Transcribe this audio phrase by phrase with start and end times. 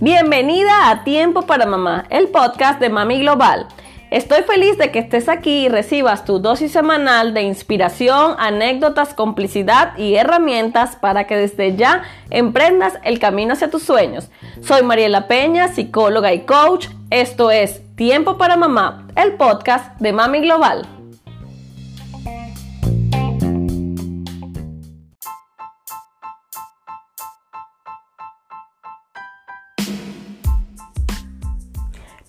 [0.00, 3.68] Bienvenida a Tiempo para Mamá, el podcast de Mami Global.
[4.10, 9.96] Estoy feliz de que estés aquí y recibas tu dosis semanal de inspiración, anécdotas, complicidad
[9.96, 14.30] y herramientas para que desde ya emprendas el camino hacia tus sueños.
[14.60, 16.88] Soy Mariela Peña, psicóloga y coach.
[17.10, 20.93] Esto es Tiempo para Mamá, el podcast de Mami Global.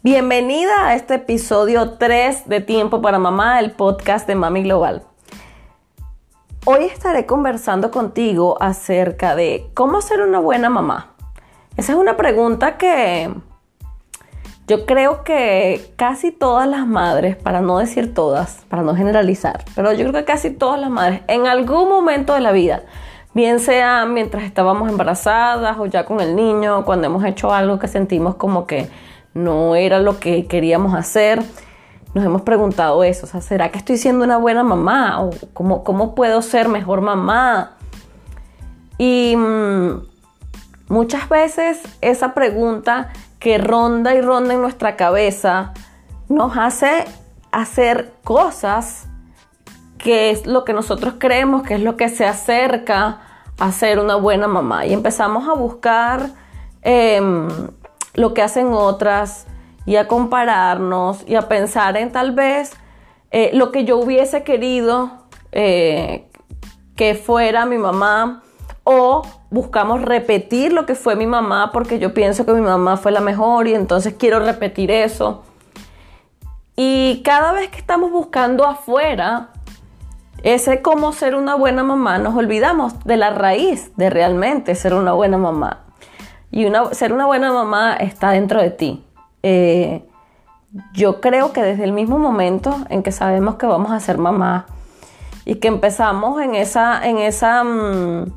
[0.06, 5.02] Bienvenida a este episodio 3 de Tiempo para Mamá, el podcast de Mami Global.
[6.64, 11.16] Hoy estaré conversando contigo acerca de cómo ser una buena mamá.
[11.76, 13.34] Esa es una pregunta que
[14.68, 19.92] yo creo que casi todas las madres, para no decir todas, para no generalizar, pero
[19.92, 22.84] yo creo que casi todas las madres en algún momento de la vida,
[23.34, 27.88] bien sea mientras estábamos embarazadas o ya con el niño, cuando hemos hecho algo que
[27.88, 28.88] sentimos como que
[29.36, 31.44] no era lo que queríamos hacer.
[32.16, 35.22] Nos hemos preguntado eso, ¿será que estoy siendo una buena mamá?
[35.22, 37.76] ¿O cómo, cómo puedo ser mejor mamá?
[38.98, 40.02] Y mm,
[40.88, 45.74] muchas veces esa pregunta que ronda y ronda en nuestra cabeza
[46.30, 47.06] nos hace
[47.52, 49.08] hacer cosas
[49.98, 53.20] que es lo que nosotros creemos que es lo que se acerca
[53.60, 54.86] a ser una buena mamá.
[54.86, 56.30] Y empezamos a buscar
[56.82, 57.48] em,
[58.16, 59.46] lo que hacen otras
[59.86, 62.74] y a compararnos y a pensar en tal vez
[63.32, 65.12] eh, lo que yo hubiese querido
[65.52, 66.28] eh,
[66.96, 68.44] que fuera mi mamá
[68.84, 73.12] o buscamos repetir lo que fue mi mamá porque yo pienso que mi mamá fue
[73.12, 75.44] la mejor y entonces quiero repetir eso.
[76.76, 79.50] Y cada vez que estamos buscando afuera
[80.44, 85.14] ese cómo ser una buena mamá, nos olvidamos de la raíz de realmente ser una
[85.14, 85.85] buena mamá.
[86.56, 89.04] Y ser una buena mamá está dentro de ti.
[89.44, 90.06] Eh,
[90.94, 94.66] yo creo que desde el mismo momento en que sabemos que vamos a ser mamá
[95.44, 98.32] y que empezamos en esa, en esa, mm,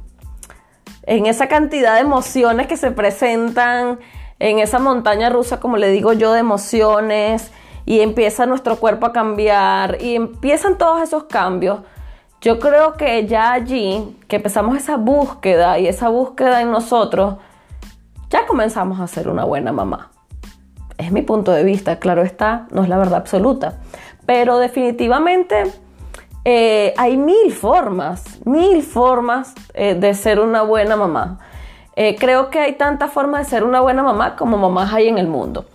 [1.05, 4.01] en esa cantidad de emociones que se presentan,
[4.41, 7.53] en esa montaña rusa, como le digo yo, de emociones,
[7.87, 11.83] y empieza nuestro cuerpo a cambiar, y empiezan todos esos cambios,
[12.41, 17.37] yo creo que ya allí, que empezamos esa búsqueda y esa búsqueda en nosotros,
[18.31, 20.11] ya comenzamos a ser una buena mamá.
[20.97, 23.79] Es mi punto de vista, claro está, no es la verdad absoluta.
[24.27, 25.73] Pero definitivamente
[26.45, 31.39] eh, hay mil formas, mil formas eh, de ser una buena mamá.
[31.97, 35.19] Eh, creo que hay tantas formas de ser una buena mamá como mamás hay en
[35.19, 35.67] el mundo.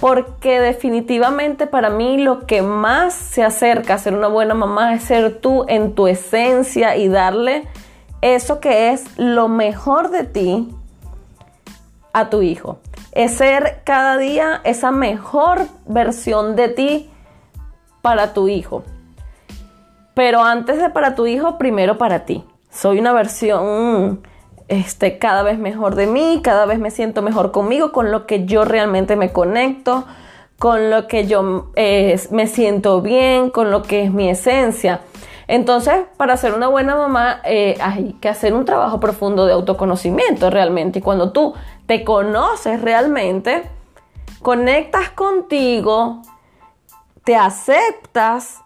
[0.00, 5.04] Porque definitivamente para mí lo que más se acerca a ser una buena mamá es
[5.04, 7.68] ser tú en tu esencia y darle
[8.20, 10.68] eso que es lo mejor de ti
[12.12, 12.78] a tu hijo.
[13.12, 17.10] Es ser cada día esa mejor versión de ti
[18.00, 18.84] para tu hijo.
[20.14, 22.44] Pero antes de para tu hijo, primero para ti.
[22.70, 24.20] Soy una versión
[24.68, 28.46] este, cada vez mejor de mí, cada vez me siento mejor conmigo, con lo que
[28.46, 30.06] yo realmente me conecto,
[30.58, 35.00] con lo que yo eh, me siento bien, con lo que es mi esencia.
[35.52, 40.48] Entonces, para ser una buena mamá eh, hay que hacer un trabajo profundo de autoconocimiento
[40.48, 41.00] realmente.
[41.00, 41.52] Y cuando tú
[41.84, 43.64] te conoces realmente,
[44.40, 46.22] conectas contigo,
[47.24, 48.62] te aceptas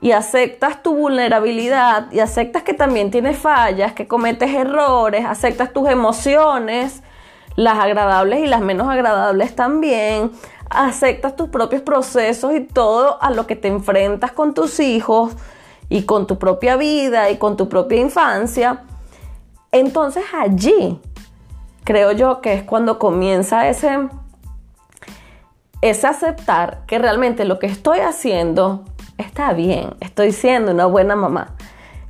[0.00, 5.86] y aceptas tu vulnerabilidad y aceptas que también tienes fallas, que cometes errores, aceptas tus
[5.90, 7.02] emociones,
[7.56, 10.32] las agradables y las menos agradables también,
[10.70, 15.36] aceptas tus propios procesos y todo a lo que te enfrentas con tus hijos
[15.92, 18.82] y con tu propia vida y con tu propia infancia.
[19.70, 20.98] Entonces allí
[21.84, 24.08] creo yo que es cuando comienza ese,
[25.82, 28.84] ese aceptar que realmente lo que estoy haciendo
[29.18, 31.54] está bien, estoy siendo una buena mamá.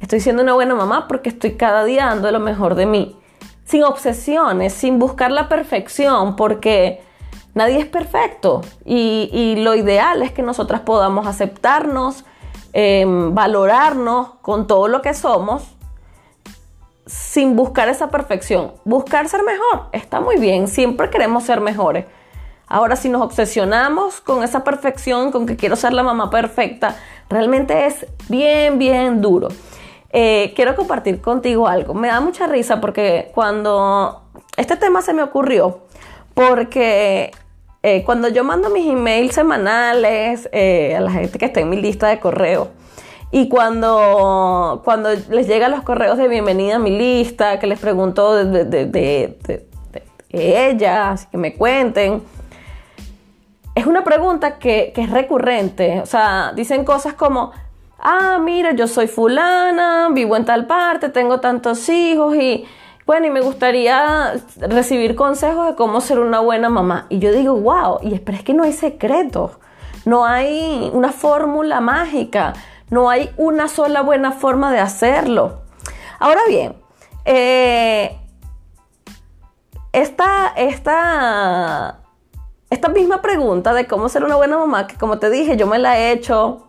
[0.01, 3.17] Estoy siendo una buena mamá porque estoy cada día dando lo mejor de mí,
[3.65, 7.03] sin obsesiones, sin buscar la perfección, porque
[7.55, 12.25] nadie es perfecto y, y lo ideal es que nosotras podamos aceptarnos,
[12.73, 15.77] em, valorarnos con todo lo que somos
[17.07, 18.73] sin buscar esa perfección.
[18.85, 22.07] Buscar ser mejor está muy bien, siempre queremos ser mejores.
[22.67, 26.97] Ahora, si nos obsesionamos con esa perfección, con que quiero ser la mamá perfecta,
[27.29, 29.49] realmente es bien, bien duro.
[30.11, 31.93] Eh, quiero compartir contigo algo.
[31.93, 34.23] Me da mucha risa porque cuando
[34.57, 35.81] este tema se me ocurrió,
[36.33, 37.33] porque
[37.83, 41.81] eh, cuando yo mando mis emails semanales eh, a la gente que está en mi
[41.81, 42.71] lista de correo,
[43.33, 48.35] Y cuando, cuando les llegan los correos de bienvenida a mi lista, que les pregunto
[48.35, 49.67] de, de, de,
[50.31, 52.23] ellas, que me cuenten,
[53.75, 56.01] es una pregunta que, que, es recurrente.
[56.01, 57.53] O sea, dicen cosas como,
[57.99, 62.65] ah, mira, yo soy fulana, vivo en tal parte, tengo tantos hijos y
[63.07, 67.07] bueno, y me gustaría recibir consejos de cómo ser una buena mamá.
[67.09, 69.53] Y yo digo, wow, y es, es que no hay secretos,
[70.05, 72.53] no hay una fórmula mágica,
[72.91, 75.63] no hay una sola buena forma de hacerlo.
[76.21, 76.77] Ahora bien,
[77.25, 78.17] eh,
[79.93, 82.01] esta, esta,
[82.71, 85.81] esta misma pregunta de cómo ser una buena mamá, que como te dije, yo me
[85.81, 86.69] la he hecho,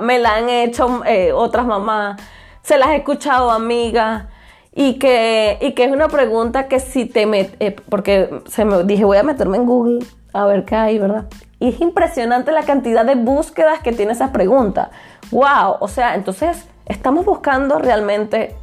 [0.00, 2.20] me la han hecho eh, otras mamás,
[2.62, 4.24] se las he escuchado amigas.
[4.72, 8.84] Y que, y que es una pregunta que si te metes, eh, porque se me
[8.84, 11.26] dije, voy a meterme en Google a ver qué hay, ¿verdad?
[11.58, 14.90] Y es impresionante la cantidad de búsquedas que tiene esa pregunta.
[15.30, 15.76] ¡Wow!
[15.80, 18.54] O sea, entonces estamos buscando realmente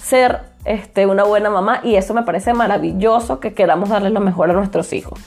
[0.00, 4.50] ser este, una buena mamá y eso me parece maravilloso que queramos darle lo mejor
[4.50, 5.18] a nuestros hijos.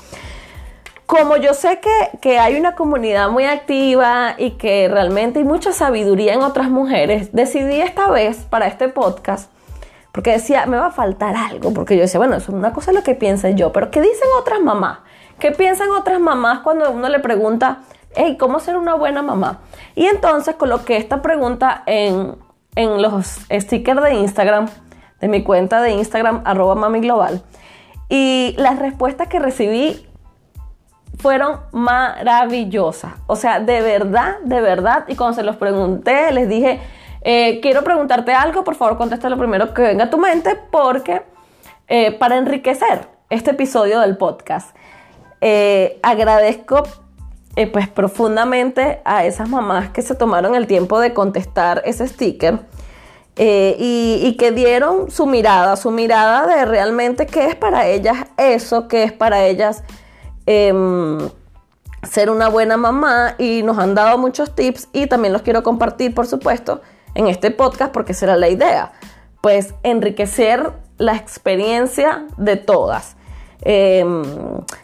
[1.05, 5.71] Como yo sé que, que, hay una comunidad muy activa y que realmente hay mucha
[5.71, 9.51] sabiduría en otras mujeres, decidí esta vez para este podcast,
[10.13, 12.93] porque decía, me va a faltar algo, porque yo decía, bueno, eso es una cosa
[12.93, 14.99] lo que pienso yo, pero ¿qué dicen otras mamás?
[15.39, 17.79] ¿Qué piensan otras mamás cuando uno le pregunta,
[18.15, 19.61] hey, ¿cómo ser una buena mamá?
[19.95, 22.37] Y entonces coloqué esta pregunta en,
[22.75, 24.67] los stickers de Instagram,
[25.19, 27.41] de mi cuenta de Instagram, arroba mami global.
[28.07, 30.07] Y las respuestas que recibí
[31.17, 33.13] fueron maravillosas.
[33.25, 35.05] O sea, de verdad, de verdad.
[35.07, 36.81] Y cuando se los pregunté, les dije,
[37.23, 41.21] eh, quiero preguntarte algo, por favor contesta lo primero que venga a tu mente, porque
[41.87, 44.75] eh, para enriquecer este episodio del podcast.
[45.41, 46.83] Eh, agradezco
[47.71, 52.61] pues profundamente a esas mamás que se tomaron el tiempo de contestar ese sticker
[53.37, 59.03] y, que dieron su mirada, su mirada de realmente qué es para ellas eso, qué
[59.03, 59.83] es para ellas
[60.47, 61.19] em,
[62.01, 66.15] ser una buena mamá y nos han dado muchos tips y también los quiero compartir
[66.15, 66.81] por supuesto
[67.15, 68.91] en este podcast porque será la idea,
[69.41, 73.15] pues enriquecer la experiencia de todas.
[73.61, 74.23] Em,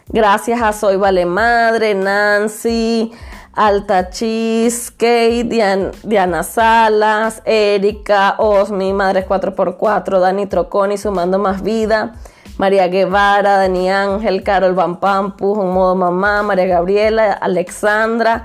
[0.08, 3.12] gracias a Soy Vale Madre, Nancy,
[3.52, 12.14] Alta Kate, Diana Salas, Erika, Osmi, Madres 4x4, Dani Troconi, Sumando Más Vida,
[12.58, 18.44] María Guevara, Dani Ángel, Carol Van Pampus, Un Modo Mamá, María Gabriela, Alexandra,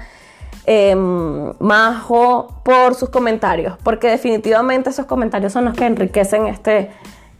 [0.65, 6.91] em, Majo, por sus comentarios, porque definitivamente esos comentarios son los que enriquecen este,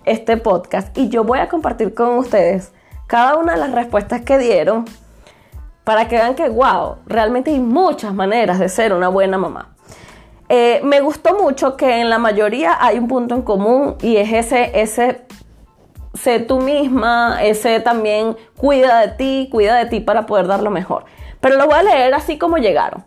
[0.06, 0.96] este podcast.
[0.98, 2.72] Y yo voy a compartir con ustedes
[3.08, 4.86] cada una de las respuestas que dieron
[5.84, 9.76] para que vean que, wow, realmente hay muchas maneras de ser una buena mamá.
[10.50, 14.32] Eh, me gustó mucho que en la mayoría hay un punto en común y es
[14.32, 15.26] ese, ese
[16.14, 20.72] sé tú misma, ese también cuida de ti, cuida de ti para poder dar lo
[20.72, 21.06] mejor.
[21.46, 23.04] Pero lo voy a leer así como llegaron.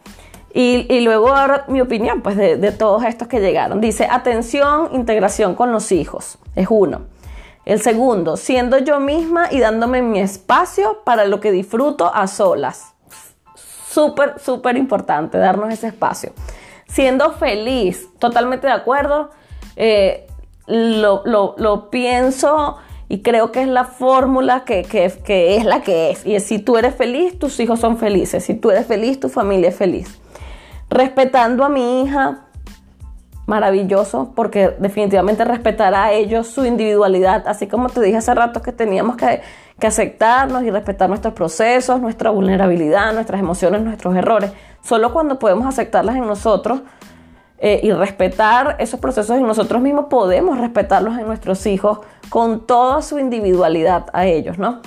[0.54, 3.80] Y, luego ahora mi opinión pues de, de todos estos que llegaron.
[3.80, 6.38] Dice, atención, integración con los hijos.
[6.54, 7.00] Es uno.
[7.64, 12.94] El segundo, siendo yo misma y dándome mi espacio para lo que disfruto a solas.
[13.88, 16.32] Súper, súper importante darnos ese espacio.
[16.86, 19.30] Siendo feliz, totalmente de acuerdo.
[19.74, 20.28] Eh,
[20.68, 22.76] lo, pienso
[23.08, 26.26] y creo que es la fórmula que, que, es la que es.
[26.26, 28.44] Y si tú eres feliz, tus hijos son felices.
[28.44, 30.20] Si tú eres feliz, tu familia es feliz.
[30.90, 32.48] Respetando a mi hija,
[33.46, 38.72] maravilloso porque definitivamente respetará a ellos su individualidad, así como te dije hace rato que
[38.72, 39.40] teníamos que,
[39.80, 44.52] aceptarnos y respetar nuestros procesos, nuestra vulnerabilidad, nuestras emociones, nuestros errores.
[44.82, 46.80] Solo cuando podemos aceptarlas en nosotros
[47.60, 53.02] eh, y respetar esos procesos en nosotros mismos, podemos respetarlos en nuestros hijos con toda
[53.02, 54.80] su individualidad a ellos, ¿no?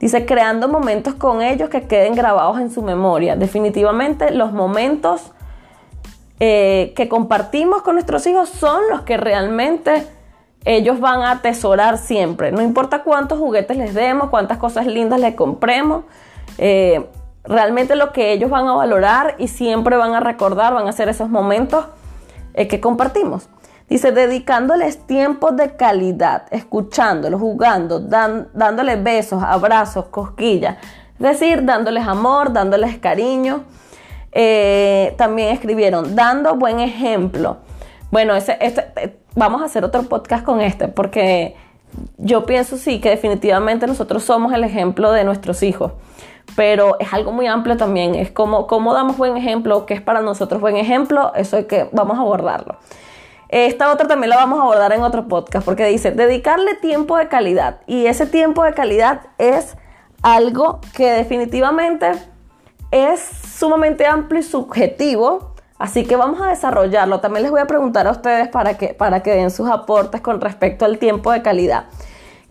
[0.00, 3.36] Dice, creando momentos con ellos que queden grabados en su memoria.
[3.36, 5.32] Definitivamente los momentos
[6.38, 10.06] eh, que compartimos con nuestros hijos son los que realmente
[10.66, 12.50] ellos van a atesorar siempre.
[12.52, 16.04] No importa cuántos juguetes les demos, cuántas cosas lindas les compremos,
[16.58, 17.06] eh,
[17.44, 21.08] realmente lo que ellos van a valorar y siempre van a recordar van a ser
[21.08, 21.86] esos momentos
[22.56, 23.48] eh, que compartimos.
[23.88, 30.76] Dice, dedicándoles tiempos de calidad, escuchándolos, jugando, dándoles besos, abrazos, cosquillas.
[31.20, 33.62] Es decir, dándoles amor, dándoles cariño.
[34.32, 37.58] Eh, también escribieron, dando buen ejemplo.
[38.10, 41.54] Bueno, ese, este, vamos a hacer otro podcast con este, porque
[42.18, 45.92] yo pienso sí que definitivamente nosotros somos el ejemplo de nuestros hijos.
[46.54, 48.14] Pero es algo muy amplio también.
[48.14, 51.88] Es como cómo damos buen ejemplo, qué es para nosotros buen ejemplo, eso es que
[51.92, 52.76] vamos a abordarlo.
[53.48, 57.28] Esta otra también la vamos a abordar en otro podcast porque dice dedicarle tiempo de
[57.28, 59.76] calidad y ese tiempo de calidad es
[60.22, 62.10] algo que definitivamente
[62.90, 67.20] es sumamente amplio y subjetivo, así que vamos a desarrollarlo.
[67.20, 70.40] También les voy a preguntar a ustedes para que, para que den sus aportes con
[70.40, 71.84] respecto al tiempo de calidad.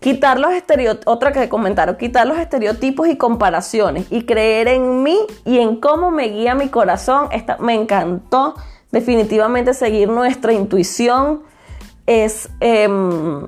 [0.00, 5.18] Quitar los estereotipos, otra que comentaron, quitar los estereotipos y comparaciones y creer en mí
[5.44, 7.28] y en cómo me guía mi corazón.
[7.32, 8.54] Esta, me encantó
[8.92, 11.42] definitivamente seguir nuestra intuición
[12.06, 13.46] es em,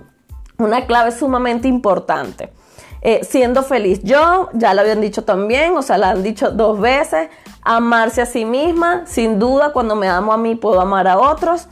[0.59, 2.53] una clave sumamente importante.
[3.01, 6.81] Eh, siendo feliz yo, ya lo habían dicho también, o sea, la han dicho dos
[6.81, 7.29] veces,
[7.63, 11.69] amarse a sí misma, sin duda, cuando me amo a mí puedo amar a otros,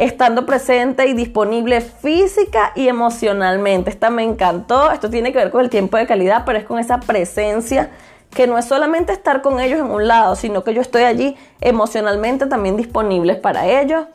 [0.00, 3.90] estando presente y disponible física y emocionalmente.
[3.90, 6.78] Esta me encantó, esto tiene que ver con el tiempo de calidad, pero es con
[6.78, 7.90] esa presencia
[8.30, 11.36] que no es solamente estar con ellos en un lado, sino que yo estoy allí
[11.60, 14.06] emocionalmente también disponible para ellos.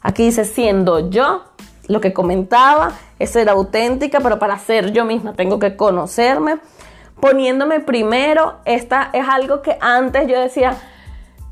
[0.00, 1.44] Aquí dice siendo yo,
[1.88, 6.56] lo que comentaba, es ser auténtica, pero para ser yo misma tengo que conocerme.
[7.20, 10.78] Poniéndome primero, esta es algo que antes yo decía,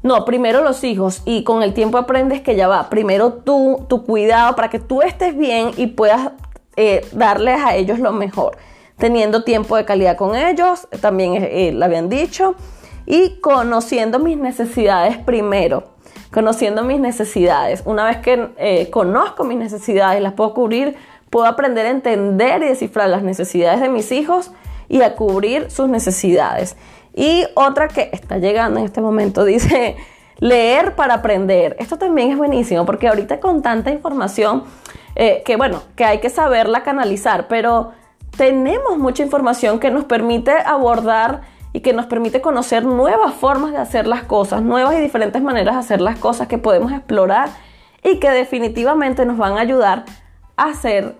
[0.02, 4.04] no, primero los hijos y con el tiempo aprendes que ya va, primero tú, tu
[4.04, 6.32] cuidado para que tú estés bien y puedas
[6.76, 8.56] eh, darles a ellos lo mejor.
[8.98, 12.54] Teniendo tiempo de calidad con ellos, también eh, lo habían dicho,
[13.06, 15.92] y conociendo mis necesidades primero
[16.32, 17.82] conociendo mis necesidades.
[17.84, 20.96] Una vez que eh, conozco mis necesidades, las puedo cubrir,
[21.30, 24.50] puedo aprender a entender y descifrar las necesidades de mis hijos
[24.88, 26.76] y a cubrir sus necesidades.
[27.14, 29.96] Y otra que está llegando en este momento dice,
[30.38, 31.76] leer para aprender.
[31.78, 34.64] Esto también es buenísimo porque ahorita con tanta información,
[35.14, 37.92] eh, que bueno, que hay que saberla canalizar, pero
[38.36, 41.42] tenemos mucha información que nos permite abordar
[41.72, 45.74] y que nos permite conocer nuevas formas de hacer las cosas, nuevas y diferentes maneras
[45.74, 47.50] de hacer las cosas que podemos explorar
[48.02, 50.04] y que definitivamente nos van a ayudar
[50.56, 51.16] a ser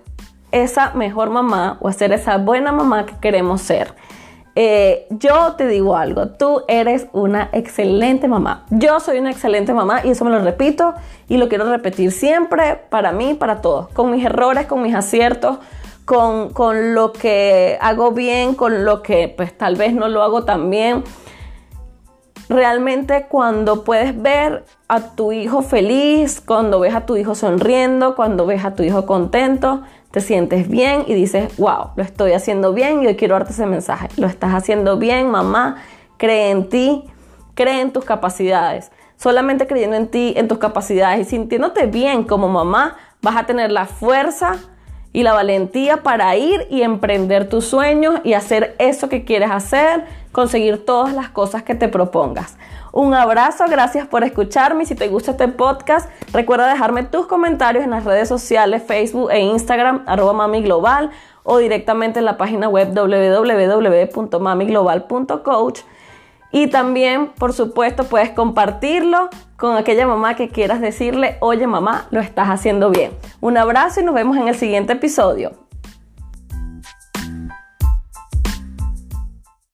[0.51, 3.95] esa mejor mamá o a ser esa buena mamá que queremos ser.
[4.55, 8.65] Eh, yo te digo algo, tú eres una excelente mamá.
[8.69, 10.93] Yo soy una excelente mamá y eso me lo repito
[11.27, 15.57] y lo quiero repetir siempre para mí, para todos, con mis errores, con mis aciertos,
[16.05, 20.69] con, lo que hago bien, con lo que pues tal vez no lo hago tan
[20.69, 21.03] bien.
[22.49, 28.45] Realmente cuando puedes ver a tu hijo feliz, cuando ves a tu hijo sonriendo, cuando
[28.45, 29.81] ves a tu hijo contento,
[30.13, 33.65] te sientes bien y dices, wow, lo estoy haciendo bien y hoy quiero darte ese
[33.65, 34.09] mensaje.
[34.17, 35.77] Lo estás haciendo bien, mamá,
[36.17, 37.05] cree en ti,
[37.55, 38.91] cree en tus capacidades.
[39.17, 43.71] Solamente creyendo en ti, en tus capacidades y sintiéndote bien como mamá, vas a tener
[43.71, 44.59] la fuerza
[45.13, 50.05] y la valentía para ir y emprender tus sueños y hacer eso que quieres hacer,
[50.31, 52.57] conseguir todas las cosas que te propongas.
[52.91, 54.85] Un abrazo, gracias por escucharme.
[54.85, 59.39] Si te gusta este podcast, recuerda dejarme tus comentarios en las redes sociales, Facebook e
[59.39, 61.11] Instagram, arroba mami global,
[61.43, 65.79] o directamente en la página web www.mamiglobal.coach.
[66.55, 72.19] Y también, por supuesto, puedes compartirlo con aquella mamá que quieras decirle, oye mamá, lo
[72.19, 73.11] estás haciendo bien.
[73.41, 75.62] Un abrazo y nos vemos en el siguiente episodio.